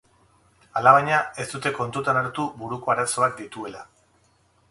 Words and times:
Alabaina, 0.79 1.19
ez 1.43 1.45
dute 1.51 1.73
kontutan 1.75 2.19
hartu 2.21 2.45
buruko 2.63 2.93
arazoak 2.97 3.39
dituela. 3.43 3.85